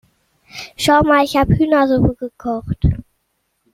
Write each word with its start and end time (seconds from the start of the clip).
Schau 0.77 1.03
mal, 1.03 1.23
ich 1.23 1.37
habe 1.37 1.55
Hühnersuppe 1.55 2.15
gekocht. 2.15 2.87